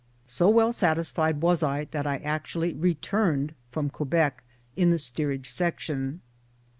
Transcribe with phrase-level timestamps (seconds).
[0.25, 4.43] So well satisfied was I that I actually returned (from Quebec)
[4.75, 6.21] in the steerage section